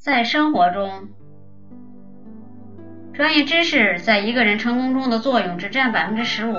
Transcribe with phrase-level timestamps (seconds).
[0.00, 1.08] 在生活中，
[3.12, 6.54] 专业知识在一个人成功中的作用只占百分之十五，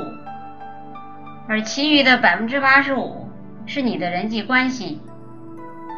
[1.49, 3.27] 而其余的百分之八十五
[3.65, 5.01] 是你的人际关系。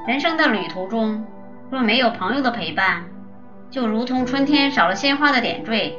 [0.07, 1.25] 人生的旅途中，
[1.69, 3.03] 若没有朋友的陪伴，
[3.69, 5.95] 就如同春天少了鲜花的点缀；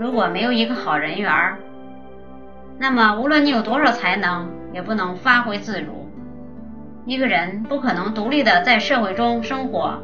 [0.00, 1.30] 如果没有一个好人缘，
[2.78, 6.10] 那么无论你有多少才能，也不能发挥自如。
[7.04, 10.02] 一个人不可能独立的在社会中生活。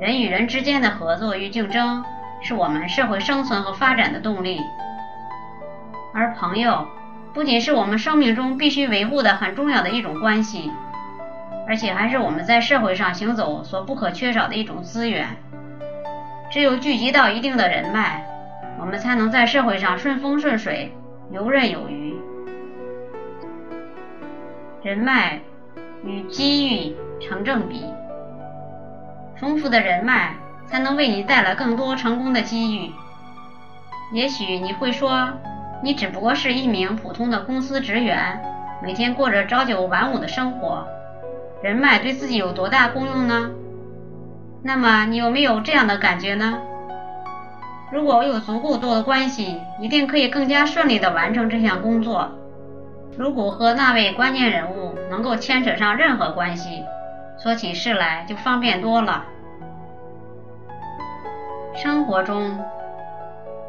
[0.00, 2.04] 人与人之间的合作与竞争，
[2.40, 4.60] 是我们社会生存和发展的动力。
[6.14, 6.86] 而朋友，
[7.34, 10.70] 不仅是我们生命中必须维护的很重要的一种关系，
[11.66, 15.26] 而且还是我们在社会上行走所不可缺少的一种资源。
[16.50, 18.24] 只有聚集到一定的人脉，
[18.80, 20.92] 我们才能在社会上顺风顺水、
[21.32, 22.16] 游刃有余。
[24.82, 25.40] 人脉
[26.04, 27.84] 与机遇成正比。
[29.40, 30.34] 丰富的人脉
[30.66, 32.92] 才能为你带来更多成功的机遇。
[34.12, 35.28] 也许你会说，
[35.82, 38.42] 你只不过是一名普通的公司职员，
[38.82, 40.86] 每天过着朝九晚五的生活，
[41.62, 43.50] 人脉对自己有多大功用呢？
[44.62, 46.58] 那么你有没有这样的感觉呢？
[47.92, 52.28] 如果我有足够多的关系，一定可以更加顺利地完成这项工作。
[53.16, 56.84] 如果和那位关键人物能够牵扯上任何关系，
[57.42, 59.24] 说起事来就方便多了。
[61.76, 62.58] 生活中，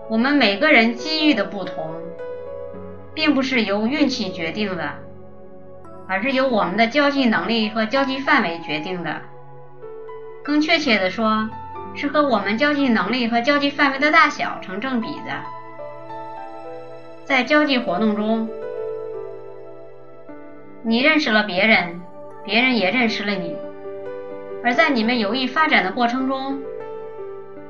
[0.09, 1.93] 我们每个人机遇的不同，
[3.13, 4.93] 并不是由运气决定的，
[6.07, 9.21] 而是由我们的交际能力和交际范围决定的。
[10.43, 11.47] 更确切的说，
[11.93, 15.31] 是和我们交际能力和交际范围的大小成正比的。
[17.23, 18.49] 在交际活动中，
[20.81, 21.98] 你认识了别人。
[22.43, 23.55] 别人也认识了你，
[24.63, 26.61] 而在你们有意发展的过程中，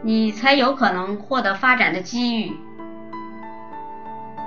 [0.02, 2.56] 你才有可能获得发展的机遇。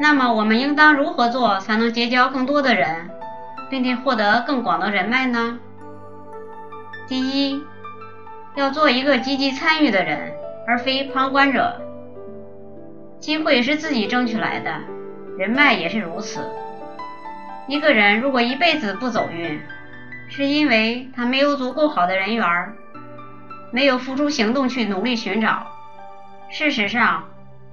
[0.01, 3.11] 那么，我们应当如何做才能结交更多的人，
[3.69, 5.59] 并且获得更广的人脉呢？
[7.07, 7.63] 第一，
[8.55, 10.33] 要做一个积极参与的人，
[10.67, 11.81] 而非旁观者。
[13.21, 14.81] 机会是自己争取来的，
[15.37, 16.41] 人脉也是如此。
[17.69, 19.61] 一个人如果一辈子不走运，
[20.35, 22.73] 是因为他没有足够好的人缘，
[23.71, 25.67] 没有付出行动去努力寻找。
[26.49, 27.25] 事实上，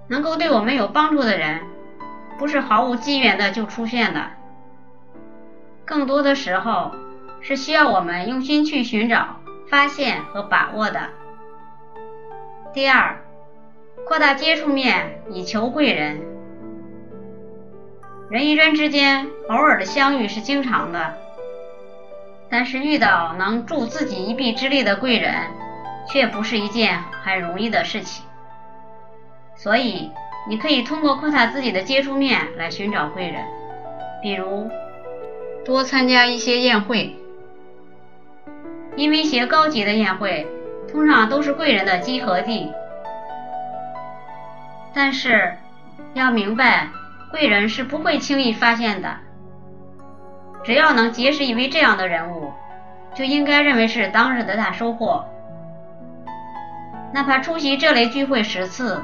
[0.09, 1.61] 能够对我们有帮助的人，
[2.37, 4.31] 不是毫无机缘的就出现的，
[5.85, 6.91] 更多的时候
[7.39, 9.37] 是需要我们用心去寻找、
[9.69, 10.99] 发现和把握的。
[12.73, 13.21] 第二，
[14.05, 16.19] 扩大接触面以求贵人。
[18.29, 21.28] 人与人之间偶尔的相遇是经常的。
[22.49, 25.33] 但是遇到能助自己一臂之力的贵人，
[26.07, 28.25] 却不是一件很容易的事情。
[29.55, 30.09] 所以，
[30.47, 33.43] 你可以通过扩大自己的接触面来寻找贵人，
[34.21, 34.69] 比如
[35.63, 37.15] 多参加一些宴会，
[38.95, 40.47] 因为一些高级的宴会
[40.91, 42.71] 通常都是贵人的集合地。
[44.91, 45.55] 但是，
[46.15, 46.87] 要明白，
[47.29, 49.17] 贵人是不会轻易发现的。
[50.69, 52.53] 只要能结识一位这样的人物，
[53.15, 55.25] 就应该认为是当日的大收获。
[57.11, 59.01] 哪怕出席这类聚会十次，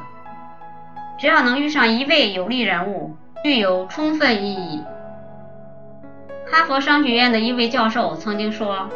[1.18, 4.84] 只要能遇上一位有利人物，具有充分意义。
[6.46, 8.88] 哈佛商学院的一位教授曾经说：“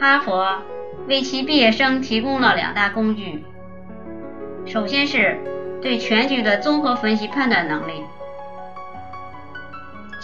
[0.00, 0.62] 哈佛
[1.06, 3.44] 为其毕业生提供了两大工具，
[4.64, 5.38] 首先是
[5.82, 8.02] 对全局的综合分析判断能力。”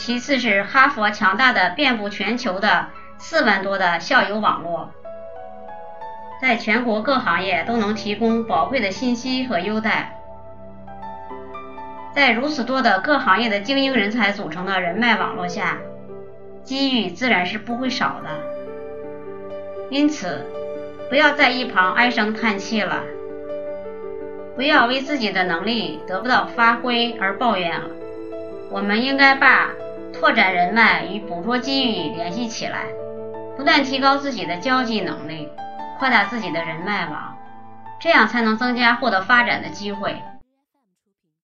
[0.04, 4.90] 其次是哈佛强大的遍布全球的四万多的校友网络，
[6.40, 10.18] 在全国各行业都能提供宝贵的信息和优待。
[12.12, 15.78] 在如此多的各行业的精英人才组成的人脉网络下，
[16.64, 18.30] 机遇自然是不会少的。
[19.88, 20.44] 因此，
[21.08, 23.04] 不要在一旁唉声叹气了，
[24.56, 27.86] 不要为自己的能力得不到发挥而抱怨了。
[28.68, 29.68] 我们应该把
[30.22, 32.84] 拓展人脉与捕捉机遇联系起来，
[33.56, 35.48] 不断提高自己的交际能力，
[35.98, 37.36] 扩大自己的人脉网，
[38.00, 40.22] 这样才能增加获得发展的机会。